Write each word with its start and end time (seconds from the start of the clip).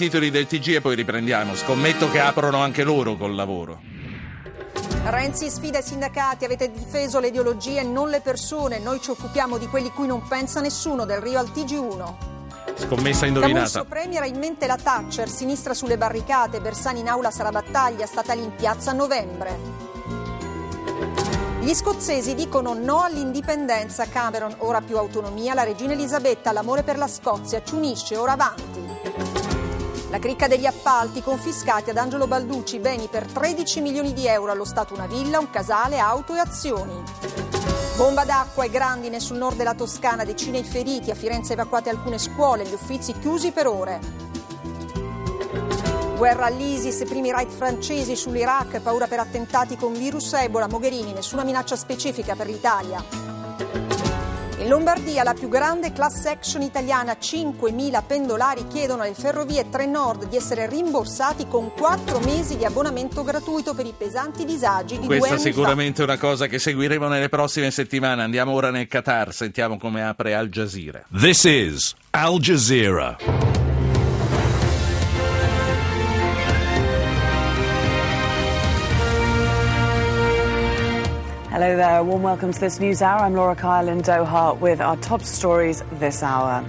Titoli 0.00 0.30
del 0.30 0.46
TG 0.46 0.76
e 0.76 0.80
poi 0.80 0.94
riprendiamo. 0.94 1.54
Scommetto 1.54 2.10
che 2.10 2.20
aprono 2.20 2.56
anche 2.62 2.84
loro 2.84 3.18
col 3.18 3.34
lavoro. 3.34 3.82
Renzi 5.04 5.50
sfida 5.50 5.80
i 5.80 5.82
sindacati, 5.82 6.46
avete 6.46 6.70
difeso 6.70 7.20
le 7.20 7.26
ideologie, 7.26 7.82
non 7.82 8.08
le 8.08 8.22
persone. 8.22 8.78
Noi 8.78 8.98
ci 9.02 9.10
occupiamo 9.10 9.58
di 9.58 9.66
quelli 9.66 9.90
cui 9.90 10.06
non 10.06 10.26
pensa 10.26 10.62
nessuno, 10.62 11.04
del 11.04 11.20
Rio 11.20 11.38
al 11.38 11.50
TG1. 11.54 12.14
Scommessa 12.76 13.26
indovinata. 13.26 13.58
Camusso 13.58 13.84
Premier 13.84 14.22
ha 14.22 14.26
in 14.26 14.38
mente 14.38 14.66
la 14.66 14.78
Thatcher, 14.82 15.28
sinistra 15.28 15.74
sulle 15.74 15.98
barricate, 15.98 16.62
Bersani 16.62 17.00
in 17.00 17.08
aula 17.08 17.30
sarà 17.30 17.50
battaglia, 17.50 18.06
statali 18.06 18.42
in 18.42 18.54
piazza 18.54 18.92
a 18.92 18.94
novembre. 18.94 19.58
Gli 21.60 21.74
scozzesi 21.74 22.34
dicono 22.34 22.72
no 22.72 23.02
all'indipendenza, 23.02 24.08
Cameron 24.08 24.54
ora 24.60 24.80
più 24.80 24.96
autonomia, 24.96 25.52
la 25.52 25.64
regina 25.64 25.92
Elisabetta, 25.92 26.52
l'amore 26.52 26.84
per 26.84 26.96
la 26.96 27.06
Scozia, 27.06 27.62
ci 27.62 27.74
unisce, 27.74 28.16
ora 28.16 28.32
avanti. 28.32 29.09
La 30.10 30.18
cricca 30.18 30.48
degli 30.48 30.66
appalti 30.66 31.22
confiscati 31.22 31.90
ad 31.90 31.96
Angelo 31.96 32.26
Balducci, 32.26 32.80
beni 32.80 33.06
per 33.06 33.26
13 33.26 33.80
milioni 33.80 34.12
di 34.12 34.26
euro 34.26 34.50
allo 34.50 34.64
Stato 34.64 34.92
una 34.92 35.06
villa, 35.06 35.38
un 35.38 35.50
casale, 35.50 36.00
auto 36.00 36.34
e 36.34 36.40
azioni. 36.40 37.00
Bomba 37.96 38.24
d'acqua 38.24 38.64
e 38.64 38.70
grandine 38.70 39.20
sul 39.20 39.36
nord 39.36 39.56
della 39.56 39.74
Toscana, 39.74 40.24
decine 40.24 40.58
i 40.58 40.64
feriti, 40.64 41.12
a 41.12 41.14
Firenze 41.14 41.52
evacuate 41.52 41.90
alcune 41.90 42.18
scuole, 42.18 42.64
gli 42.64 42.72
uffizi 42.72 43.16
chiusi 43.20 43.52
per 43.52 43.68
ore. 43.68 44.00
Guerra 46.16 46.46
all'ISIS, 46.46 47.04
primi 47.04 47.30
raid 47.30 47.48
francesi 47.48 48.16
sull'Iraq, 48.16 48.80
paura 48.80 49.06
per 49.06 49.20
attentati 49.20 49.76
con 49.76 49.92
virus 49.92 50.32
Ebola, 50.32 50.66
Mogherini, 50.66 51.12
nessuna 51.12 51.44
minaccia 51.44 51.76
specifica 51.76 52.34
per 52.34 52.48
l'Italia. 52.48 53.89
Lombardia 54.70 55.24
la 55.24 55.34
più 55.34 55.48
grande 55.48 55.90
class 55.92 56.26
action 56.26 56.62
italiana, 56.62 57.16
5.000 57.20 58.02
pendolari 58.06 58.68
chiedono 58.68 59.02
alle 59.02 59.14
ferrovie 59.14 59.68
Trenord 59.68 60.28
di 60.28 60.36
essere 60.36 60.68
rimborsati 60.68 61.48
con 61.48 61.72
4 61.76 62.20
mesi 62.20 62.56
di 62.56 62.64
abbonamento 62.64 63.24
gratuito 63.24 63.74
per 63.74 63.86
i 63.86 63.92
pesanti 63.98 64.44
disagi 64.44 65.00
di 65.00 65.06
Questa 65.06 65.26
due 65.26 65.36
anni 65.38 65.40
sicuramente 65.40 66.02
è 66.02 66.04
una 66.04 66.18
cosa 66.18 66.46
che 66.46 66.60
seguiremo 66.60 67.08
nelle 67.08 67.28
prossime 67.28 67.72
settimane. 67.72 68.22
Andiamo 68.22 68.52
ora 68.52 68.70
nel 68.70 68.86
Qatar, 68.86 69.34
sentiamo 69.34 69.76
come 69.76 70.04
apre 70.04 70.36
Al 70.36 70.48
Jazeera. 70.48 71.02
This 71.10 71.42
is 71.42 71.92
Al 72.10 72.38
Jazeera. 72.38 73.49
Hello 81.60 81.76
there, 81.76 81.98
a 81.98 82.02
warm 82.02 82.22
welcome 82.22 82.54
to 82.54 82.58
this 82.58 82.80
news 82.80 83.02
hour. 83.02 83.20
I'm 83.20 83.34
Laura 83.34 83.54
Kyle 83.54 83.86
in 83.86 84.00
Doha 84.00 84.58
with 84.60 84.80
our 84.80 84.96
top 84.96 85.20
stories 85.20 85.82
this 85.98 86.22
hour. 86.22 86.64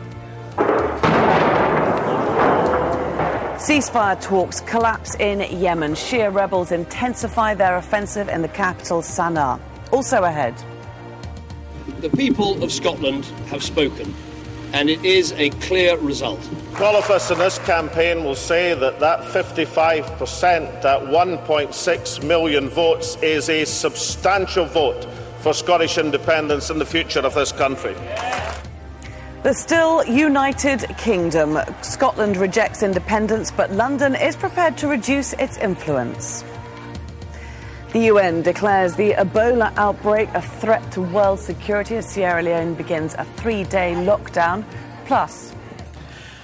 Ceasefire 3.56 4.22
talks 4.22 4.60
collapse 4.60 5.16
in 5.16 5.40
Yemen. 5.62 5.94
Shia 5.94 6.34
rebels 6.34 6.74
intensify 6.74 7.54
their 7.54 7.78
offensive 7.78 8.28
in 8.28 8.42
the 8.42 8.50
capital, 8.50 9.02
Sana'a. 9.02 9.62
Also 9.94 10.24
ahead. 10.24 10.62
The 12.02 12.10
people 12.10 12.62
of 12.62 12.70
Scotland 12.70 13.24
have 13.48 13.64
spoken, 13.64 14.14
and 14.74 14.90
it 14.90 15.04
is 15.04 15.32
a 15.34 15.50
clear 15.62 15.98
result. 15.98 16.40
All 16.80 16.96
of 16.96 17.10
us 17.10 17.30
in 17.30 17.38
this 17.38 17.60
campaign 17.60 18.24
will 18.24 18.36
say 18.36 18.74
that 18.74 19.00
that 19.00 19.20
55%, 19.22 20.82
that 20.82 21.02
1.6 21.02 22.24
million 22.24 22.70
votes, 22.70 23.18
is 23.22 23.50
a 23.50 23.66
substantial 23.66 24.66
vote 24.66 25.06
for 25.40 25.54
Scottish 25.54 25.98
independence 25.98 26.70
and 26.70 26.80
the 26.80 26.86
future 26.86 27.20
of 27.20 27.34
this 27.34 27.52
country. 27.52 27.96
The 29.44 29.54
still 29.54 30.06
united 30.06 30.86
kingdom. 31.00 31.58
Scotland 31.82 32.38
rejects 32.38 32.84
independence, 32.84 33.52
but 33.52 33.72
London 33.72 34.14
is 34.14 34.36
prepared 34.36 34.78
to 34.78 34.88
reduce 34.88 35.34
its 35.34 35.58
influence. 35.58 36.44
The 37.92 38.06
UN 38.06 38.42
declares 38.42 38.96
the 38.96 39.12
Ebola 39.12 39.74
outbreak 39.76 40.30
a 40.34 40.42
threat 40.42 40.90
to 40.94 41.02
world 41.02 41.42
security 41.42 41.98
as 41.98 42.08
Sierra 42.08 42.42
Leone 42.42 42.74
begins 42.74 43.16
a 43.16 43.26
three 43.36 43.66
day 43.66 43.94
lockdown. 43.96 44.64
Plus, 45.04 45.54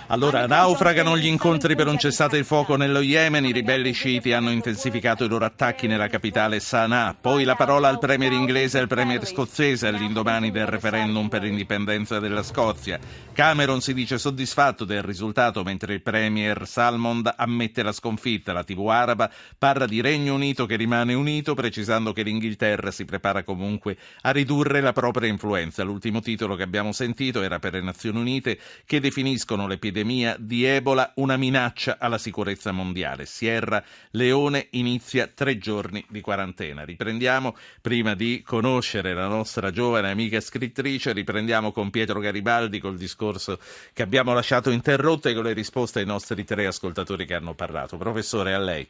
Allora, 0.10 0.48
naufragano 0.48 1.18
gli 1.18 1.26
incontri 1.26 1.76
per 1.76 1.88
un 1.88 1.98
cessate 1.98 2.38
il 2.38 2.46
fuoco 2.46 2.78
nello 2.78 3.02
Yemen, 3.02 3.44
i 3.44 3.52
ribelli 3.52 3.92
sciiti 3.92 4.32
hanno 4.32 4.52
intensificato 4.52 5.26
i 5.26 5.28
loro 5.28 5.44
attacchi 5.44 5.86
nella 5.86 6.08
capitale 6.08 6.62
Sana'a, 6.62 7.14
poi 7.20 7.44
la 7.44 7.56
parola 7.56 7.90
al 7.90 8.00
premier 8.00 8.32
inglese 8.32 8.78
e 8.78 8.82
al 8.82 8.88
premier 8.88 9.26
scozzese 9.26 9.86
all'indomani 9.86 10.50
del 10.50 10.66
referendum 10.66 11.28
per 11.28 11.42
l'indipendenza 11.42 12.20
della 12.20 12.42
Scozia. 12.42 12.98
Cameron 13.34 13.82
si 13.82 13.94
dice 13.94 14.18
soddisfatto 14.18 14.86
del 14.86 15.04
risultato 15.04 15.62
mentre 15.64 15.96
il 15.96 16.02
premier 16.02 16.66
Salmond 16.66 17.34
ammette 17.36 17.84
la 17.84 17.92
sconfitta. 17.92 18.54
La 18.54 18.64
TV 18.64 18.88
araba 18.88 19.30
parla 19.58 19.86
di 19.86 20.00
Regno 20.00 20.36
Unito 20.36 20.66
che 20.66 20.78
rimane 20.78 21.16
unito, 21.16 21.54
precisando 21.54 22.14
che 22.14 22.24
l'Inghilterra 22.24 22.92
si 22.92 23.04
prepara 23.04 23.44
comunque 23.44 23.98
a 24.22 24.32
ridurre 24.32 24.80
la 24.80 24.94
propria 24.94 25.30
influenza. 25.30 25.84
L'ultimo 25.84 26.22
titolo 26.22 26.56
che 26.56 26.64
abbiamo 26.64 26.94
sentito 26.94 27.42
era 27.42 27.60
per 27.60 27.74
le 27.74 27.82
Nazioni 27.82 28.20
Unite 28.20 28.58
che 28.86 29.02
definiscono 29.02 29.68
l'epidemia 29.68 29.96
di 30.04 30.66
Ebola 30.66 31.12
una 31.16 31.38
minaccia 31.38 31.98
alla 32.00 32.18
sicurezza 32.18 32.72
mondiale. 32.72 33.26
Sierra 33.26 33.84
Leone 34.12 34.68
inizia 34.72 35.28
tre 35.28 35.58
giorni 35.58 36.06
di 36.10 36.22
quarantena. 36.22 36.84
Riprendiamo, 36.84 37.56
prima 37.82 38.14
di 38.16 38.42
conoscere 38.42 39.14
la 39.14 39.28
nostra 39.28 39.72
giovane 39.72 40.12
amica 40.12 40.40
scrittrice, 40.40 41.14
riprendiamo 41.14 41.72
con 41.72 41.90
Pietro 41.90 42.20
Garibaldi 42.20 42.80
col 42.80 42.98
discorso 42.98 43.60
che 43.94 44.04
abbiamo 44.04 44.34
lasciato 44.34 44.70
interrotto 44.70 45.30
e 45.30 45.34
con 45.34 45.44
le 45.44 45.54
risposte 45.54 46.00
ai 46.00 46.06
nostri 46.06 46.44
tre 46.44 46.66
ascoltatori 46.66 47.26
che 47.26 47.34
hanno 47.34 47.54
parlato. 47.54 47.98
Professore, 47.98 48.54
a 48.54 48.60
lei. 48.60 48.88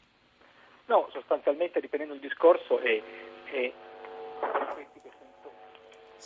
No, 0.88 1.09
sostanzialmente 1.12 1.79
riprendendo 1.79 2.16
il 2.16 2.22
discorso 2.22 2.79
è, 2.79 3.01
è 3.51 3.73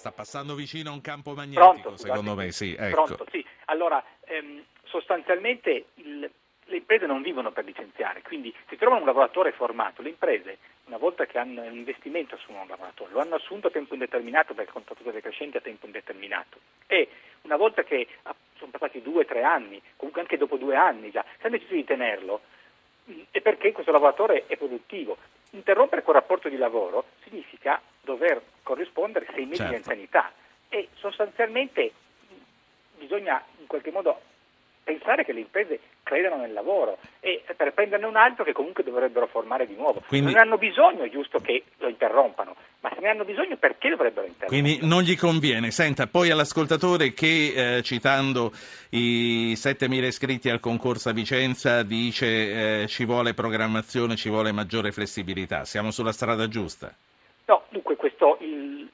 Sta 0.01 0.11
passando 0.11 0.55
vicino 0.55 0.89
a 0.89 0.93
un 0.93 1.01
campo 1.01 1.33
magnetico, 1.33 1.79
Pronto, 1.79 1.97
secondo 1.97 2.33
me, 2.33 2.51
sì. 2.51 2.73
Ecco. 2.73 3.03
Pronto, 3.03 3.25
sì. 3.29 3.45
Allora, 3.65 4.03
ehm, 4.31 4.63
sostanzialmente 4.83 5.85
il- 5.95 6.29
le 6.65 6.77
imprese 6.77 7.05
non 7.05 7.21
vivono 7.21 7.51
per 7.51 7.65
licenziare, 7.65 8.21
quindi 8.21 8.53
se 8.69 8.77
trovano 8.77 9.01
un 9.01 9.07
lavoratore 9.07 9.51
formato, 9.51 10.01
le 10.01 10.09
imprese 10.09 10.57
una 10.85 10.97
volta 10.97 11.25
che 11.25 11.37
hanno 11.37 11.61
un 11.63 11.75
investimento 11.77 12.35
assumono 12.35 12.63
un 12.63 12.69
lavoratore, 12.69 13.11
lo 13.11 13.19
hanno 13.19 13.35
assunto 13.35 13.67
a 13.67 13.71
tempo 13.71 13.93
indeterminato 13.93 14.53
perché 14.53 14.69
il 14.69 14.85
contratto 14.85 15.09
è 15.17 15.21
crescente 15.21 15.57
a 15.57 15.61
tempo 15.61 15.85
indeterminato 15.85 16.59
e 16.87 17.09
una 17.41 17.57
volta 17.57 17.83
che 17.83 18.07
ah, 18.23 18.35
sono 18.57 18.71
passati 18.71 19.01
due 19.01 19.23
o 19.23 19.25
tre 19.25 19.43
anni, 19.43 19.81
comunque 19.97 20.21
anche 20.21 20.37
dopo 20.37 20.55
due 20.57 20.75
anni 20.75 21.11
già, 21.11 21.23
se 21.39 21.47
hanno 21.47 21.57
deciso 21.57 21.73
di 21.73 21.83
tenerlo 21.83 22.41
è 23.31 23.41
perché 23.41 23.71
questo 23.73 23.91
lavoratore 23.91 24.45
è 24.47 24.55
produttivo. 24.55 25.17
Interrompere 25.51 26.03
quel 26.03 26.15
rapporto 26.15 26.47
di 26.47 26.55
lavoro 26.55 27.05
significa 27.23 27.81
dover 27.99 28.41
corrispondere 28.63 29.25
sei 29.33 29.43
mesi 29.45 29.57
Certo. 29.57 29.71
di 29.71 29.75
anzianità 29.77 30.31
e 30.69 30.87
sostanzialmente 30.93 31.91
mh, 32.29 32.33
bisogna 32.99 33.43
qualche 33.71 33.91
modo 33.91 34.19
pensare 34.83 35.23
che 35.23 35.31
le 35.31 35.39
imprese 35.39 35.79
credano 36.03 36.41
nel 36.41 36.51
lavoro 36.51 36.97
e 37.21 37.43
per 37.55 37.71
prenderne 37.71 38.05
un 38.05 38.17
altro 38.17 38.43
che 38.43 38.51
comunque 38.51 38.83
dovrebbero 38.83 39.27
formare 39.27 39.65
di 39.65 39.75
nuovo. 39.75 40.03
Quindi- 40.07 40.33
Non 40.33 40.41
hanno 40.41 40.57
bisogno, 40.57 41.03
è 41.03 41.09
giusto 41.09 41.39
che 41.39 41.63
lo 41.77 41.87
interrompano, 41.87 42.55
ma 42.81 42.91
se 42.93 42.99
ne 42.99 43.09
hanno 43.09 43.23
bisogno 43.23 43.55
perché 43.55 43.89
dovrebbero 43.89 44.25
interrompere? 44.27 44.47
Quindi 44.61 44.85
non 44.85 45.03
gli 45.03 45.15
conviene. 45.15 45.71
Senta, 45.71 46.07
poi 46.07 46.31
all'ascoltatore 46.31 47.13
che, 47.13 47.77
eh, 47.77 47.81
citando 47.83 48.51
i 48.89 49.53
7.000 49.55 50.07
iscritti 50.07 50.49
al 50.49 50.59
concorso 50.59 51.09
a 51.09 51.13
Vicenza, 51.13 51.83
dice 51.83 52.81
eh, 52.81 52.87
ci 52.87 53.05
vuole 53.05 53.33
programmazione, 53.33 54.17
ci 54.17 54.29
vuole 54.29 54.51
maggiore 54.51 54.91
flessibilità. 54.91 55.63
Siamo 55.63 55.91
sulla 55.91 56.11
strada 56.11 56.47
giusta? 56.49 56.93
No, 57.45 57.63
dunque 57.69 57.95
questo, 57.95 58.37
il, 58.41 58.89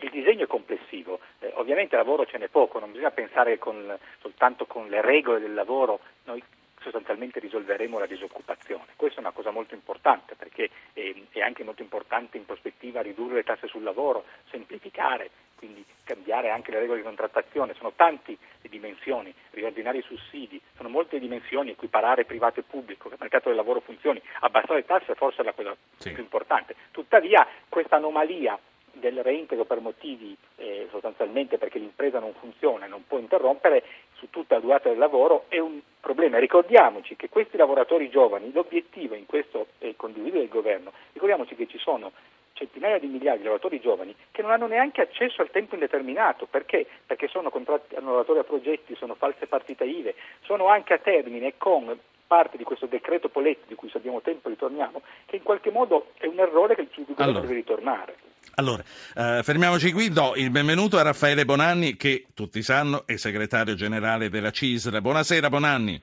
il 0.00 0.10
disegno 0.10 0.44
è 0.44 0.46
complessivo, 0.46 1.18
ovviamente 1.58 1.96
lavoro 1.96 2.24
ce 2.26 2.38
n'è 2.38 2.48
poco, 2.48 2.78
non 2.78 2.90
bisogna 2.90 3.10
pensare 3.10 3.58
con- 3.58 3.96
soltanto 4.20 4.66
con 4.66 4.88
le 4.88 5.00
regole 5.00 5.40
del 5.40 5.54
lavoro, 5.54 6.00
noi 6.24 6.42
sostanzialmente 6.80 7.40
risolveremo 7.40 7.98
la 7.98 8.06
disoccupazione. 8.06 8.84
Questa 8.96 9.18
è 9.18 9.20
una 9.20 9.32
cosa 9.32 9.50
molto 9.50 9.74
importante 9.74 10.36
perché 10.36 10.70
è 10.92 11.40
anche 11.40 11.64
molto 11.64 11.82
importante 11.82 12.36
in 12.36 12.46
prospettiva 12.46 13.02
ridurre 13.02 13.34
le 13.34 13.42
tasse 13.44 13.66
sul 13.66 13.82
lavoro, 13.82 14.24
semplificare, 14.50 15.28
quindi 15.56 15.84
cambiare 16.04 16.50
anche 16.50 16.70
le 16.70 16.78
regole 16.78 16.98
di 16.98 17.04
contrattazione, 17.04 17.74
sono 17.74 17.92
tante 17.96 18.36
le 18.62 18.68
dimensioni, 18.68 19.34
riordinare 19.50 19.98
i 19.98 20.02
sussidi, 20.02 20.60
sono 20.76 20.88
molte 20.88 21.16
le 21.16 21.22
dimensioni, 21.22 21.70
equiparare 21.72 22.24
privato 22.24 22.60
e 22.60 22.62
pubblico, 22.62 23.08
che 23.08 23.14
il 23.14 23.20
mercato 23.20 23.48
del 23.48 23.56
lavoro 23.56 23.80
funzioni, 23.80 24.22
abbassare 24.40 24.76
le 24.76 24.84
tasse 24.86 25.14
forse 25.16 25.42
è 25.42 25.44
la 25.44 25.52
cosa 25.52 25.76
Sì. 25.98 26.12
più 26.12 26.22
importante. 26.22 26.76
Tuttavia 26.92 27.44
questa 27.68 27.96
anomalia 27.96 28.56
del 28.92 29.22
reintegro 29.22 29.64
per 29.64 29.80
motivi 29.80 30.36
eh, 30.56 30.88
sostanzialmente 30.90 31.58
perché 31.58 31.78
l'impresa 31.78 32.18
non 32.18 32.32
funziona 32.38 32.86
e 32.86 32.88
non 32.88 33.06
può 33.06 33.18
interrompere 33.18 33.82
su 34.14 34.28
tutta 34.30 34.56
la 34.56 34.60
durata 34.60 34.88
del 34.88 34.98
lavoro 34.98 35.44
è 35.48 35.58
un 35.58 35.80
problema. 36.00 36.38
Ricordiamoci 36.38 37.16
che 37.16 37.28
questi 37.28 37.56
lavoratori 37.56 38.10
giovani, 38.10 38.52
l'obiettivo 38.52 39.14
in 39.14 39.26
questo 39.26 39.68
è 39.78 39.94
condividere 39.96 40.44
il 40.44 40.48
governo, 40.48 40.92
ricordiamoci 41.12 41.54
che 41.54 41.66
ci 41.66 41.78
sono 41.78 42.12
centinaia 42.58 42.98
di 42.98 43.06
migliaia 43.06 43.36
di 43.36 43.44
lavoratori 43.44 43.78
giovani 43.78 44.14
che 44.32 44.42
non 44.42 44.50
hanno 44.50 44.66
neanche 44.66 45.00
accesso 45.00 45.42
al 45.42 45.50
tempo 45.50 45.74
indeterminato. 45.74 46.46
Perché? 46.46 46.86
Perché 47.06 47.28
sono 47.28 47.50
contratti 47.50 47.94
hanno 47.94 48.06
lavoratori 48.06 48.40
a 48.40 48.44
progetti, 48.44 48.96
sono 48.96 49.14
false 49.14 49.46
partite 49.46 49.84
IVE, 49.84 50.14
sono 50.42 50.66
anche 50.66 50.94
a 50.94 50.98
termine 50.98 51.54
con 51.56 51.96
parte 52.26 52.58
di 52.58 52.64
questo 52.64 52.86
decreto 52.86 53.28
Poletti 53.28 53.68
di 53.68 53.74
cui 53.74 53.88
se 53.88 53.96
abbiamo 53.96 54.20
tempo 54.20 54.48
ritorniamo, 54.50 55.02
che 55.24 55.36
in 55.36 55.42
qualche 55.42 55.70
modo 55.70 56.08
è 56.18 56.26
un 56.26 56.38
errore 56.38 56.74
che 56.74 56.82
il 56.82 56.88
governo 56.94 57.24
allora. 57.24 57.40
deve 57.40 57.54
ritornare. 57.54 58.16
Allora, 58.58 58.82
eh, 59.14 59.40
fermiamoci 59.44 59.92
qui, 59.92 60.08
do 60.08 60.34
il 60.34 60.50
benvenuto 60.50 60.98
a 60.98 61.02
Raffaele 61.02 61.44
Bonanni 61.44 61.94
che 61.94 62.26
tutti 62.34 62.60
sanno 62.60 63.06
è 63.06 63.14
segretario 63.14 63.76
generale 63.76 64.28
della 64.30 64.50
CISR. 64.50 65.00
Buonasera 65.00 65.48
Bonanni. 65.48 66.02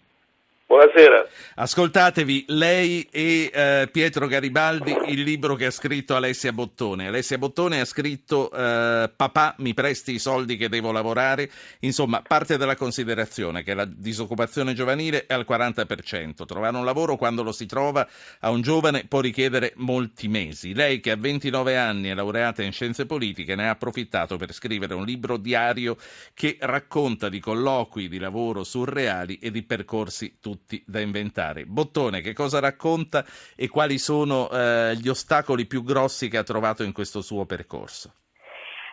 Buonasera. 0.68 1.28
Ascoltatevi 1.58 2.46
lei 2.48 3.08
e 3.12 3.52
eh, 3.54 3.88
Pietro 3.92 4.26
Garibaldi 4.26 4.98
il 5.10 5.22
libro 5.22 5.54
che 5.54 5.68
ha 5.68 5.72
scritto 5.72 6.16
Alessia 6.16 6.52
Bottone. 6.52 7.06
Alessia 7.06 7.38
Bottone 7.38 7.80
ha 7.80 7.86
scritto 7.86 8.52
eh, 8.52 9.12
Papà 9.16 9.54
mi 9.60 9.76
presti 9.76 10.14
i 10.14 10.20
soldi 10.20 10.58
che 10.58 10.68
devo 10.68 10.92
lavorare. 10.92 11.52
Insomma, 11.82 12.24
parte 12.28 12.58
dalla 12.58 12.76
considerazione 12.76 13.62
che 13.62 13.76
la 13.76 13.86
disoccupazione 13.86 14.74
giovanile 14.74 15.28
è 15.28 15.36
al 15.36 15.46
40%. 15.48 16.46
Trovare 16.46 16.76
un 16.76 16.84
lavoro 16.84 17.16
quando 17.16 17.44
lo 17.44 17.52
si 17.52 17.68
trova 17.68 18.06
a 18.40 18.50
un 18.50 18.64
giovane 18.64 19.06
può 19.08 19.20
richiedere 19.20 19.74
molti 19.76 20.28
mesi. 20.28 20.74
Lei 20.74 21.00
che 21.00 21.12
ha 21.12 21.16
29 21.16 21.78
anni 21.78 22.10
è 22.10 22.16
laureata 22.16 22.64
in 22.64 22.72
scienze 22.72 23.06
politiche 23.06 23.54
ne 23.54 23.68
ha 23.68 23.72
approfittato 23.72 24.36
per 24.38 24.52
scrivere 24.52 24.96
un 24.96 25.06
libro 25.06 25.38
diario 25.38 25.96
che 26.34 26.58
racconta 26.60 27.30
di 27.30 27.40
colloqui 27.40 28.10
di 28.10 28.18
lavoro 28.18 28.64
surreali 28.64 29.38
e 29.38 29.52
di 29.52 29.62
percorsi 29.62 30.38
tutti 30.42 30.54
tutti 30.56 30.82
da 30.88 31.00
inventare. 31.00 31.66
Bottone, 31.66 32.22
che 32.22 32.34
cosa 32.34 32.60
racconta 32.60 33.26
e 33.56 33.68
quali 33.68 33.98
sono 33.98 34.50
eh, 34.50 34.96
gli 34.96 35.10
ostacoli 35.10 35.66
più 35.66 35.84
grossi 35.84 36.30
che 36.30 36.38
ha 36.38 36.44
trovato 36.44 36.84
in 36.84 36.94
questo 36.94 37.22
suo 37.22 37.46
percorso? 37.46 38.14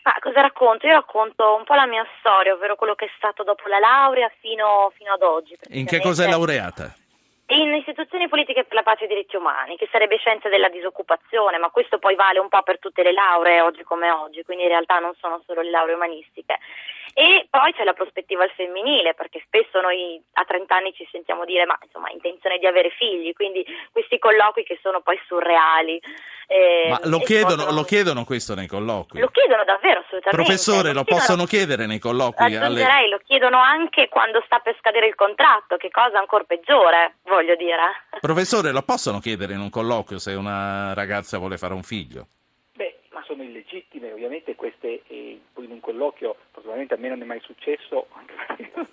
Ah, 0.03 0.19
cosa 0.21 0.41
racconto? 0.41 0.87
Io 0.87 0.95
racconto 0.95 1.55
un 1.55 1.65
po' 1.65 1.75
la 1.75 1.87
mia 1.87 2.05
storia, 2.19 2.55
ovvero 2.55 2.75
quello 2.75 2.95
che 2.95 3.05
è 3.05 3.11
stato 3.17 3.45
dopo 3.45 3.69
la 3.69 3.79
laurea 3.79 4.31
fino, 4.41 4.93
fino 4.97 5.13
ad 5.13 5.23
oggi. 5.23 5.57
In 5.71 5.87
che 5.87 6.01
cosa 6.01 6.25
è 6.25 6.29
laureata? 6.29 6.95
in 7.47 7.75
istituzioni 7.75 8.29
politiche 8.29 8.65
per 8.65 8.75
la 8.75 8.83
pace 8.83 9.03
e 9.03 9.05
i 9.05 9.09
diritti 9.09 9.37
umani, 9.37 9.77
che 9.77 9.89
sarebbe 9.91 10.17
scienza 10.17 10.49
della 10.49 10.71
disoccupazione, 10.71 11.59
ma 11.59 11.69
questo 11.69 11.99
poi 11.99 12.15
vale 12.15 12.39
un 12.39 12.49
po' 12.49 12.63
per 12.63 12.79
tutte 12.79 13.03
le 13.03 13.13
lauree 13.13 13.61
oggi 13.61 13.83
come 13.83 14.11
oggi, 14.11 14.43
quindi 14.43 14.65
in 14.65 14.71
realtà 14.71 14.99
non 15.01 15.13
sono 15.21 15.43
solo 15.45 15.61
le 15.61 15.71
lauree 15.71 15.95
umanistiche. 15.95 16.59
E 17.15 17.47
poi 17.51 17.73
c'è 17.75 17.85
la 17.85 17.93
prospettiva 17.93 18.45
al 18.45 18.51
femminile, 18.51 19.15
perché 19.15 19.43
spesso 19.47 19.81
noi 19.81 20.21
a 20.35 20.45
30 20.45 20.75
anni 20.75 20.93
ci 20.95 21.07
sentiamo 21.11 21.45
dire 21.45 21.67
ma 21.67 21.79
insomma 21.83 22.11
intenzione 22.11 22.59
di 22.59 22.67
avere 22.67 22.91
figli, 22.91 23.33
quindi 23.33 23.65
questi 23.91 24.19
colloqui 24.19 24.65
che 24.65 24.79
sono 24.83 25.01
poi 25.01 25.21
surreali. 25.27 26.01
Eh, 26.47 26.89
ma 26.91 27.01
lo 27.05 27.19
chiedono, 27.21 27.57
possono... 27.57 27.75
lo 27.75 27.83
chiedono, 27.85 28.25
questo 28.25 28.55
nei 28.55 28.67
colloqui? 28.67 29.21
Lo 29.21 29.29
chiedono 29.29 29.65
davvero, 29.65 30.01
assolutamente. 30.01 30.43
Professore, 30.43 30.89
lo, 30.89 31.01
lo 31.01 31.05
possono 31.05 31.45
chiedere 31.45 31.87
nei 31.87 31.99
colloqui? 31.99 32.57
Alle... 32.57 33.09
lo 33.09 33.21
chiedono 33.25 33.59
anche 33.59 34.09
quando 34.09 34.43
sta 34.45 34.59
per 34.59 34.77
scadere 34.79 35.07
il 35.07 35.15
contratto, 35.15 35.77
che 35.77 35.91
cosa 35.91 36.19
ancora 36.19 36.45
peggiore, 36.45 37.17
voglio 37.25 37.55
dire. 37.57 37.83
Professore, 38.21 38.73
lo 38.73 38.83
possono 38.83 39.19
chiedere 39.19 39.55
in 39.55 39.61
un 39.61 39.71
colloquio 39.71 40.19
se 40.19 40.35
una 40.35 40.95
ragazza 40.95 41.39
vuole 41.39 41.57
fare 41.57 41.75
un 41.75 41.83
figlio? 41.83 42.27
Beh, 42.75 43.01
ma 43.13 43.23
sono 43.27 43.43
illegittime, 43.43 44.13
ovviamente 44.13 44.55
queste, 44.55 45.03
eh, 45.09 45.41
poi 45.53 45.65
in 45.65 45.73
un 45.73 45.81
colloquio, 45.81 46.37
probabilmente 46.87 46.95
a 46.95 46.99
me 46.99 47.09
non 47.09 47.23
è 47.23 47.25
mai 47.25 47.41
successo, 47.41 48.07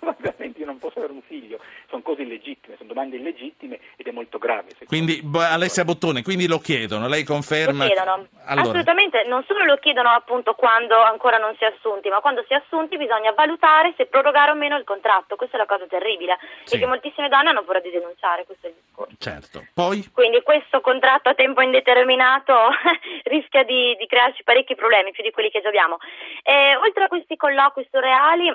ovviamente 0.00 0.58
io 0.58 0.66
non 0.66 0.78
posso 0.78 0.98
avere 0.98 1.12
un 1.12 1.22
figlio, 1.22 1.60
sono 1.88 1.99
cose 2.10 2.22
illegittime, 2.22 2.76
sono 2.76 2.88
domande 2.88 3.16
illegittime 3.16 3.78
ed 3.96 4.06
è 4.06 4.10
molto 4.10 4.38
grave. 4.38 4.70
Quindi, 4.86 5.22
Alessia 5.32 5.84
Bottone, 5.84 6.22
quindi 6.22 6.46
lo 6.48 6.58
chiedono, 6.58 7.06
lei 7.06 7.22
conferma? 7.22 7.84
Lo 7.84 7.90
chiedono, 7.90 8.26
allora. 8.46 8.68
assolutamente, 8.68 9.24
non 9.26 9.44
solo 9.46 9.64
lo 9.64 9.76
chiedono 9.76 10.08
appunto 10.10 10.54
quando 10.54 10.98
ancora 10.98 11.38
non 11.38 11.54
si 11.56 11.64
è 11.64 11.68
assunti, 11.68 12.08
ma 12.08 12.20
quando 12.20 12.44
si 12.46 12.52
è 12.52 12.56
assunti 12.56 12.96
bisogna 12.96 13.32
valutare 13.32 13.94
se 13.96 14.06
prorogare 14.06 14.50
o 14.50 14.54
meno 14.54 14.76
il 14.76 14.84
contratto, 14.84 15.36
questa 15.36 15.56
è 15.56 15.60
la 15.60 15.66
cosa 15.66 15.86
terribile 15.86 16.38
sì. 16.64 16.76
e 16.76 16.78
che 16.78 16.86
moltissime 16.86 17.28
donne 17.28 17.50
hanno 17.50 17.62
paura 17.62 17.80
di 17.80 17.90
denunciare, 17.90 18.44
questo 18.44 18.66
è 18.66 18.70
il 18.70 18.76
discorso. 18.82 19.14
Certo, 19.18 19.64
poi? 19.72 20.10
Quindi 20.12 20.42
questo 20.42 20.80
contratto 20.80 21.28
a 21.28 21.34
tempo 21.34 21.60
indeterminato 21.60 22.54
rischia 23.24 23.62
di, 23.62 23.94
di, 23.98 24.06
crearci 24.06 24.42
parecchi 24.42 24.74
problemi, 24.74 25.12
più 25.12 25.22
di 25.22 25.30
quelli 25.30 25.50
che 25.50 25.60
già 25.60 25.68
abbiamo. 25.68 25.98
E, 26.42 26.76
oltre 26.76 27.04
a 27.04 27.08
questi 27.08 27.36
colloqui 27.36 27.86
surreali, 27.90 28.52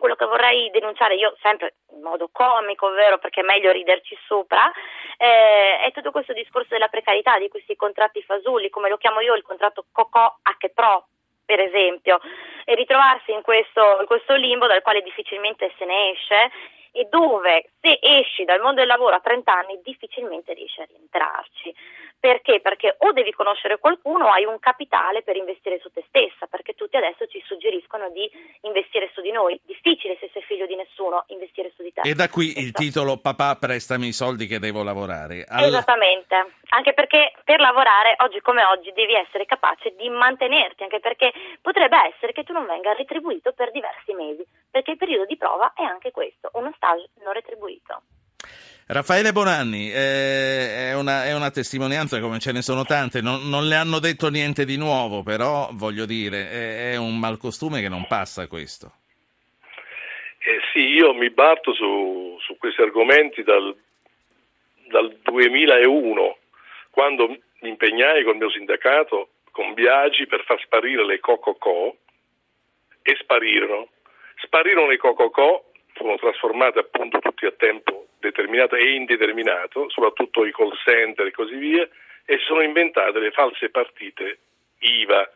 quello 0.00 0.16
che 0.16 0.26
vorrei 0.26 0.70
denunciare 0.70 1.14
io 1.14 1.36
sempre 1.40 1.74
in 1.92 2.00
modo 2.00 2.28
comico, 2.32 2.86
ovvero 2.86 3.18
perché 3.18 3.42
è 3.42 3.44
meglio 3.44 3.70
riderci 3.70 4.18
sopra, 4.26 4.72
eh, 5.16 5.78
è 5.80 5.92
tutto 5.92 6.10
questo 6.10 6.32
discorso 6.32 6.70
della 6.70 6.88
precarietà, 6.88 7.38
di 7.38 7.48
questi 7.48 7.76
contratti 7.76 8.20
fasulli, 8.22 8.70
come 8.70 8.88
lo 8.88 8.96
chiamo 8.96 9.20
io 9.20 9.34
il 9.34 9.42
contratto 9.42 9.84
Cocò 9.92 10.38
H 10.42 10.68
Pro, 10.74 11.06
per 11.44 11.60
esempio, 11.60 12.18
e 12.64 12.74
ritrovarsi 12.74 13.30
in 13.30 13.42
questo, 13.42 13.98
in 14.00 14.06
questo 14.06 14.34
limbo 14.34 14.66
dal 14.66 14.82
quale 14.82 15.02
difficilmente 15.02 15.72
se 15.78 15.84
ne 15.84 16.10
esce 16.10 16.50
e 16.92 17.06
dove 17.10 17.70
se 17.80 17.98
esci 18.00 18.44
dal 18.44 18.60
mondo 18.60 18.80
del 18.80 18.88
lavoro 18.88 19.14
a 19.14 19.20
30 19.20 19.52
anni 19.52 19.80
difficilmente 19.82 20.52
riesci 20.52 20.80
a 20.80 20.86
rientrarci. 20.88 21.74
Perché? 22.20 22.60
Perché 22.60 22.96
o 22.98 23.12
devi 23.12 23.32
conoscere 23.32 23.78
qualcuno 23.78 24.26
o 24.26 24.30
hai 24.30 24.44
un 24.44 24.58
capitale 24.58 25.22
per 25.22 25.36
investire 25.36 25.78
su 25.80 25.90
te 25.90 26.04
stessa, 26.06 26.46
perché 26.46 26.74
tutti 26.74 26.98
adesso 26.98 27.26
ci 27.26 27.42
suggeriscono 27.46 28.10
di 28.10 28.30
investire 28.60 29.10
su 29.14 29.22
di 29.22 29.30
noi. 29.30 29.58
Difficile 29.64 30.18
se 30.20 30.28
sei 30.30 30.42
figlio 30.42 30.66
di 30.66 30.76
nessuno 30.76 31.24
investire 31.28 31.72
su 31.74 31.82
di 31.82 31.94
te. 31.94 32.02
E 32.02 32.12
da 32.12 32.28
qui 32.28 32.58
il 32.58 32.72
titolo 32.72 33.16
Papà 33.16 33.56
prestami 33.56 34.08
i 34.08 34.12
soldi 34.12 34.46
che 34.46 34.58
devo 34.58 34.82
lavorare. 34.82 35.46
All... 35.48 35.64
Esattamente, 35.64 36.36
anche 36.68 36.92
perché 36.92 37.32
per 37.42 37.58
lavorare 37.58 38.16
oggi 38.18 38.40
come 38.40 38.64
oggi 38.66 38.92
devi 38.92 39.14
essere 39.14 39.46
capace 39.46 39.94
di 39.96 40.10
mantenerti, 40.10 40.82
anche 40.82 41.00
perché 41.00 41.32
potrebbe 41.62 41.96
essere 42.12 42.32
che 42.32 42.44
tu 42.44 42.52
non 42.52 42.66
venga 42.66 42.92
retribuito 42.92 43.52
per 43.52 43.70
diversi 43.70 44.12
mesi, 44.12 44.44
perché 44.70 44.92
il 44.92 44.96
periodo 44.96 45.26
di 45.26 45.36
prova 45.36 45.72
è 45.74 45.82
anche 45.82 46.10
questo, 46.10 46.50
uno 46.54 46.72
stage 46.76 47.08
non 47.22 47.32
retribuito. 47.32 48.02
Raffaele 48.86 49.30
Bonanni, 49.30 49.88
eh, 49.92 50.88
è, 50.90 50.94
una, 50.96 51.24
è, 51.24 51.32
una, 51.32 51.52
testimonianza 51.52 52.18
come 52.18 52.40
ce 52.40 52.50
ne 52.50 52.60
sono 52.60 52.82
tante, 52.82 53.20
non, 53.20 53.48
non, 53.48 53.68
le 53.68 53.76
hanno 53.76 54.00
detto 54.00 54.30
niente 54.30 54.64
di 54.64 54.76
nuovo, 54.76 55.22
però 55.22 55.68
voglio 55.74 56.06
dire, 56.06 56.50
è, 56.50 56.92
è 56.92 56.96
un 56.96 57.16
malcostume 57.16 57.80
che 57.80 57.88
non 57.88 58.06
passa 58.08 58.48
questo. 58.48 58.94
Eh 60.38 60.60
sì, 60.72 60.80
io 60.80 61.14
mi 61.14 61.30
batto 61.30 61.72
su, 61.72 62.36
su 62.40 62.56
questi 62.58 62.82
argomenti 62.82 63.44
dal, 63.44 63.76
dal 64.88 65.16
2001, 65.22 66.36
quando 66.90 67.28
mi 67.28 67.68
impegnai 67.68 68.24
col 68.24 68.38
mio 68.38 68.50
sindacato 68.50 69.28
con 69.52 69.74
Biagi 69.74 70.26
per 70.26 70.42
far 70.44 70.60
sparire 70.62 71.04
le 71.04 71.20
Cococò 71.20 71.94
e 73.02 73.16
sparirono. 73.20 73.88
Sparirono 74.42 74.88
le 74.88 74.96
Cococò, 74.96 75.62
furono 75.94 76.16
trasformate 76.16 76.78
appunto 76.78 77.18
tutti 77.18 77.46
a 77.46 77.52
tempo 77.52 78.06
determinato 78.18 78.76
e 78.76 78.94
indeterminato, 78.94 79.88
soprattutto 79.88 80.44
i 80.44 80.52
call 80.52 80.72
center 80.84 81.26
e 81.26 81.30
così 81.30 81.56
via, 81.56 81.88
e 82.24 82.38
sono 82.38 82.62
inventate 82.62 83.18
le 83.18 83.30
false 83.30 83.70
partite 83.70 84.38
IVA 84.78 85.30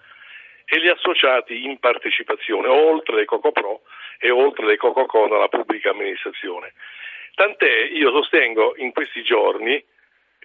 e 0.66 0.80
gli 0.80 0.88
associati 0.88 1.64
in 1.64 1.78
partecipazione, 1.78 2.68
oltre 2.68 3.16
le 3.16 3.24
Cocopro 3.24 3.82
e 4.18 4.30
oltre 4.30 4.66
le 4.66 4.76
Cococon 4.76 5.32
alla 5.32 5.48
pubblica 5.48 5.90
amministrazione. 5.90 6.72
Tant'è, 7.34 7.88
io 7.90 8.10
sostengo 8.10 8.74
in 8.76 8.92
questi 8.92 9.22
giorni, 9.22 9.84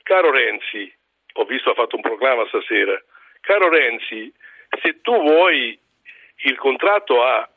caro 0.04 0.32
Renzi, 0.32 0.92
ho 1.34 1.44
visto 1.46 1.70
ha 1.70 1.76
fatto 1.76 1.96
un 1.96 2.02
proclama 2.02 2.48
stasera, 2.48 3.02
caro 3.42 3.70
Renzi, 3.70 4.34
se 4.82 5.02
tu 5.02 5.16
vuoi 5.16 5.78
il 6.44 6.58
contratto 6.58 7.24
a 7.24 7.48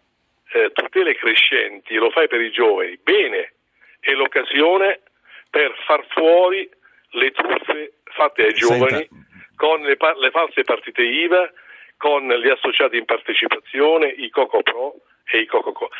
eh, 0.53 0.71
tutele 0.73 1.15
crescenti 1.15 1.95
lo 1.95 2.11
fai 2.11 2.29
per 2.29 2.41
i 2.41 2.51
giovani, 2.51 2.99
bene, 3.03 3.53
è 4.01 4.13
l'occasione 4.13 5.01
per 5.51 5.75
far 5.87 6.05
fuori 6.09 6.69
le 7.11 7.31
truffe 7.31 7.95
fatte 8.05 8.47
ai 8.47 8.55
giovani 8.55 9.07
Senta. 9.09 9.15
con 9.57 9.81
le, 9.83 9.97
le, 10.19 10.31
false 10.31 10.65
partite 10.65 11.03
IVA, 11.03 11.51
con 11.97 12.27
gli 12.29 12.49
associati 12.49 12.97
in 12.97 13.05
partecipazione, 13.05 14.09
i 14.09 14.29
Coco 14.31 14.63
Pro 14.63 14.95
e 15.25 15.41
i 15.41 15.47
Coco 15.47 15.73
Co. 15.73 15.91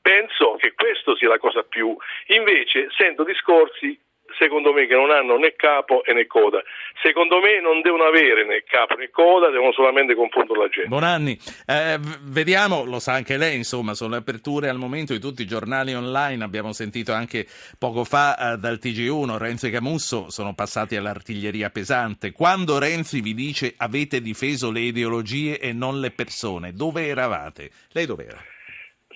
Penso 0.00 0.56
che 0.56 0.72
questo 0.72 1.16
sia 1.16 1.28
la 1.28 1.38
cosa 1.38 1.62
più. 1.62 1.94
Invece 2.28 2.88
sento 2.96 3.24
discorsi 3.24 3.98
secondo 4.38 4.72
me 4.72 4.86
che 4.86 4.94
non 4.94 5.10
hanno 5.10 5.36
né 5.36 5.54
capo 5.54 6.02
né 6.06 6.26
coda. 6.26 6.62
Secondo 7.02 7.40
me 7.40 7.60
non 7.60 7.80
devono 7.80 8.04
avere 8.04 8.44
né 8.46 8.62
capo 8.64 8.94
né 8.94 9.10
coda, 9.10 9.50
devono 9.50 9.72
solamente 9.72 10.14
confondere 10.14 10.60
la 10.60 10.68
gente. 10.68 10.88
Bonanni, 10.88 11.36
eh, 11.66 11.98
vediamo, 12.22 12.84
lo 12.84 13.00
sa 13.00 13.14
anche 13.14 13.36
lei, 13.36 13.56
insomma, 13.56 13.94
sono 13.94 14.12
le 14.12 14.16
aperture 14.18 14.68
al 14.68 14.78
momento 14.78 15.12
di 15.12 15.20
tutti 15.20 15.42
i 15.42 15.46
giornali 15.46 15.94
online, 15.94 16.44
abbiamo 16.44 16.72
sentito 16.72 17.12
anche 17.12 17.46
poco 17.78 18.04
fa 18.04 18.54
eh, 18.54 18.56
dal 18.56 18.78
TG1, 18.80 19.36
Renzo 19.36 19.66
e 19.66 19.70
Camusso 19.70 20.30
sono 20.30 20.54
passati 20.54 20.96
all'artiglieria 20.96 21.70
pesante. 21.70 22.32
Quando 22.32 22.78
Renzi 22.78 23.20
vi 23.20 23.34
dice 23.34 23.74
avete 23.76 24.20
difeso 24.20 24.70
le 24.70 24.80
ideologie 24.80 25.58
e 25.58 25.72
non 25.72 26.00
le 26.00 26.10
persone, 26.10 26.72
dove 26.72 27.06
eravate? 27.06 27.70
Lei 27.92 28.06
dove 28.06 28.26
era? 28.26 28.42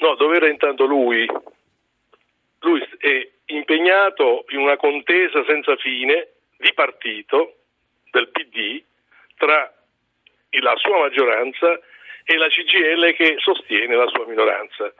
No, 0.01 0.17
dove 0.17 0.37
era 0.37 0.49
intanto 0.49 0.85
lui? 0.85 1.27
Lui 2.61 2.81
è 2.99 3.32
impegnato 3.47 4.45
in 4.49 4.59
una 4.59 4.77
contesa 4.77 5.45
senza 5.45 5.77
fine 5.77 6.29
di 6.59 6.73
partito 6.75 7.57
del 8.11 8.29
PD 8.29 8.83
tra 9.37 9.73
la 10.61 10.77
sua 10.77 10.99
maggioranza 10.99 11.79
e 12.25 12.37
la 12.37 12.49
CGL 12.49 13.15
che 13.15 13.37
sostiene 13.39 13.97
la 13.97 14.07
sua 14.09 14.27
minoranza. 14.27 14.93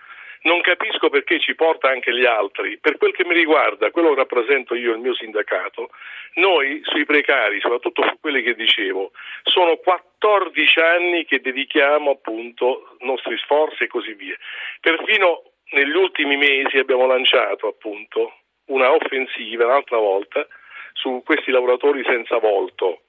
Non 0.45 0.61
capisco 0.61 1.09
perché 1.09 1.39
ci 1.39 1.55
porta 1.55 1.89
anche 1.89 2.13
gli 2.13 2.25
altri. 2.25 2.77
Per 2.79 2.97
quel 2.97 3.13
che 3.13 3.25
mi 3.25 3.35
riguarda, 3.35 3.93
quello 3.93 4.09
che 4.09 4.17
rappresento 4.17 4.75
io, 4.75 4.93
il 4.93 4.99
mio 4.99 5.15
sindacato, 5.15 5.91
noi 6.35 6.81
sui 6.85 7.05
precari, 7.05 7.61
soprattutto 7.61 8.03
su 8.03 8.19
quelli 8.21 8.43
che 8.43 8.55
dicevo, 8.55 9.13
sono 9.45 9.77
14 9.77 10.81
anni 10.81 11.25
che 11.27 11.41
dedichiamo 11.41 12.11
appunto 12.11 12.97
nostri 13.01 13.39
sforzi 13.39 13.85
e 13.85 13.87
così 13.87 14.15
via. 14.15 14.37
Perfino 14.81 15.52
negli 15.71 15.95
ultimi 15.95 16.37
mesi 16.37 16.79
abbiamo 16.79 17.07
lanciato 17.07 17.69
appunto 17.69 18.35
una 18.67 18.93
offensiva 18.93 19.67
un'altra 19.67 19.99
volta 19.99 20.47
su 20.93 21.23
questi 21.25 21.51
lavoratori 21.51 22.03
senza 22.05 22.39
volto, 22.39 23.03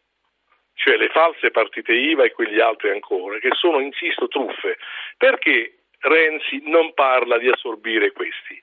cioè 0.74 0.98
le 0.98 1.10
false 1.10 1.51
partite 1.51 1.93
IVA 1.93 2.24
e 2.24 2.31
quegli 2.31 2.60
altri 2.60 2.89
ancora, 2.89 3.38
che 3.39 3.50
sono, 3.53 3.79
insisto, 3.79 4.27
truffe. 4.27 4.77
Perché 5.17 5.79
Renzi 6.00 6.62
non 6.65 6.93
parla 6.93 7.38
di 7.38 7.50
assorbire 7.50 8.12
questi 8.12 8.62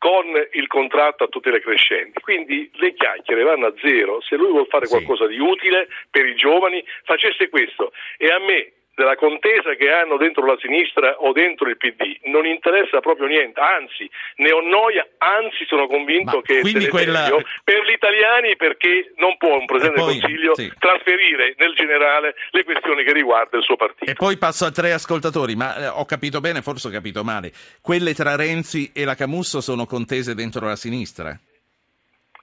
con 0.00 0.24
il 0.52 0.66
contratto 0.66 1.24
a 1.24 1.28
tutele 1.28 1.60
crescenti. 1.60 2.20
Quindi 2.20 2.70
le 2.74 2.94
chiacchiere 2.94 3.42
vanno 3.42 3.66
a 3.66 3.74
zero. 3.82 4.22
Se 4.22 4.34
lui 4.36 4.48
vuole 4.48 4.66
fare 4.66 4.88
qualcosa 4.88 5.26
di 5.26 5.38
utile 5.38 5.88
per 6.10 6.24
i 6.24 6.34
giovani, 6.36 6.82
facesse 7.04 7.50
questo. 7.50 7.92
E 8.16 8.28
a 8.28 8.38
me 8.38 8.72
della 9.00 9.16
contesa 9.16 9.72
che 9.76 9.88
hanno 9.88 10.18
dentro 10.18 10.44
la 10.44 10.58
sinistra 10.60 11.16
o 11.20 11.32
dentro 11.32 11.70
il 11.70 11.78
PD 11.78 12.20
non 12.24 12.44
interessa 12.44 13.00
proprio 13.00 13.26
niente, 13.28 13.58
anzi 13.58 14.08
ne 14.36 14.52
ho 14.52 14.60
noia, 14.60 15.08
anzi 15.16 15.64
sono 15.64 15.86
convinto 15.86 16.36
Ma 16.36 16.42
che 16.42 16.60
quella... 16.90 17.32
per 17.64 17.82
gli 17.88 17.92
italiani 17.92 18.56
perché 18.56 19.12
non 19.16 19.38
può 19.38 19.56
un 19.56 19.64
Presidente 19.64 20.00
poi, 20.00 20.12
del 20.12 20.20
Consiglio 20.20 20.54
sì. 20.54 20.70
trasferire 20.78 21.54
nel 21.56 21.72
generale 21.74 22.34
le 22.50 22.64
questioni 22.64 23.02
che 23.02 23.14
riguardano 23.14 23.56
il 23.56 23.64
suo 23.64 23.76
partito. 23.76 24.10
E 24.10 24.14
poi 24.14 24.36
passo 24.36 24.66
a 24.66 24.70
tre 24.70 24.92
ascoltatori, 24.92 25.56
ma 25.56 25.76
eh, 25.76 25.86
ho 25.86 26.04
capito 26.04 26.40
bene, 26.40 26.60
forse 26.60 26.88
ho 26.88 26.90
capito 26.90 27.24
male, 27.24 27.52
quelle 27.80 28.12
tra 28.12 28.36
Renzi 28.36 28.92
e 28.94 29.04
la 29.04 29.14
Camusso 29.14 29.62
sono 29.62 29.86
contese 29.86 30.34
dentro 30.34 30.66
la 30.66 30.76
sinistra? 30.76 31.30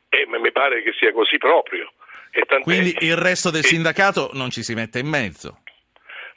Eh, 0.09 0.25
mi 0.25 0.51
pare 0.51 0.81
che 0.81 0.93
sia 0.97 1.11
così 1.11 1.37
proprio. 1.37 1.91
Quindi 2.61 2.95
il 3.01 3.15
resto 3.15 3.49
del 3.49 3.63
sindacato 3.63 4.29
non 4.33 4.49
ci 4.49 4.61
si 4.61 4.75
mette 4.75 4.99
in 4.99 5.07
mezzo 5.07 5.61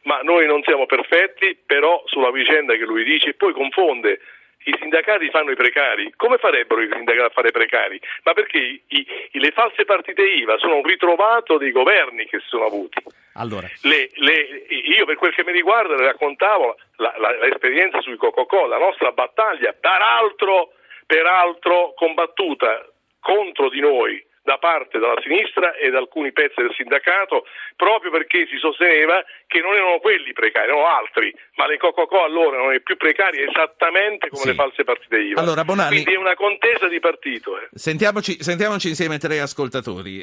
ma 0.02 0.20
noi 0.22 0.46
non 0.46 0.62
siamo 0.62 0.86
perfetti, 0.86 1.58
però 1.66 2.02
sulla 2.06 2.30
vicenda 2.30 2.74
che 2.74 2.84
lui 2.84 3.04
dice, 3.04 3.34
poi 3.34 3.52
confonde 3.52 4.20
i 4.64 4.76
sindacati 4.78 5.30
fanno 5.30 5.50
i 5.50 5.56
precari, 5.56 6.12
come 6.16 6.36
farebbero 6.36 6.82
i 6.82 6.88
sindacati 6.92 7.26
a 7.26 7.30
fare 7.30 7.50
precari? 7.50 8.00
Ma 8.24 8.34
perché 8.34 8.58
i, 8.58 8.82
i, 8.88 9.06
le 9.38 9.50
false 9.52 9.84
partite 9.84 10.22
IVA 10.22 10.58
sono 10.58 10.76
un 10.76 10.84
ritrovato 10.84 11.56
dei 11.56 11.70
governi 11.70 12.26
che 12.26 12.40
si 12.40 12.48
sono 12.48 12.66
avuti. 12.66 13.02
Allora. 13.34 13.66
Le, 13.82 14.10
le, 14.14 14.66
io 14.68 15.06
per 15.06 15.16
quel 15.16 15.34
che 15.34 15.44
mi 15.44 15.52
riguarda 15.52 15.94
le 15.94 16.04
raccontavo 16.04 16.76
la, 16.96 17.14
la, 17.16 17.30
l'esperienza 17.38 18.00
sui 18.02 18.16
Coca-Cola, 18.16 18.76
la 18.76 18.84
nostra 18.84 19.12
battaglia, 19.12 19.72
peraltro, 19.72 20.72
peraltro 21.06 21.94
combattuta 21.94 22.86
contro 23.20 23.70
di 23.70 23.80
noi 23.80 24.22
da 24.42 24.58
parte 24.58 24.98
della 24.98 25.20
sinistra 25.22 25.74
e 25.76 25.90
da 25.90 25.98
alcuni 25.98 26.32
pezzi 26.32 26.60
del 26.60 26.72
sindacato 26.74 27.44
proprio 27.76 28.10
perché 28.10 28.46
si 28.50 28.56
sosteneva 28.58 29.22
che 29.46 29.60
non 29.60 29.74
erano 29.74 29.98
quelli 29.98 30.32
precari, 30.32 30.68
erano 30.68 30.86
altri, 30.86 31.34
ma 31.56 31.66
le 31.66 31.76
Coca-Cola 31.76 32.24
allora 32.24 32.56
erano 32.56 32.70
le 32.70 32.80
più 32.80 32.96
precarie 32.96 33.48
esattamente 33.48 34.28
come 34.28 34.42
sì. 34.42 34.48
le 34.48 34.54
false 34.54 34.84
partite 34.84 35.18
IVA. 35.18 35.40
Allora, 35.40 35.64
Bonani, 35.64 36.02
Quindi 36.02 36.14
è 36.14 36.16
una 36.16 36.34
contesa 36.34 36.88
di 36.88 37.00
partito. 37.00 37.58
Eh. 37.58 37.68
Sentiamoci, 37.72 38.42
sentiamoci 38.42 38.88
insieme 38.88 39.18
tre 39.18 39.40
ascoltatori. 39.40 40.18